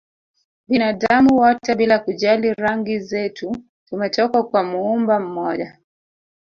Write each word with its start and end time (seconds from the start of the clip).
Binadamu 0.67 1.37
wote 1.37 1.75
bila 1.75 1.99
kujali 1.99 2.53
rangi 2.53 2.99
zetu 2.99 3.55
tumetoka 3.85 4.43
kwa 4.43 4.63
Muumba 4.63 5.19
mmoja 5.19 5.77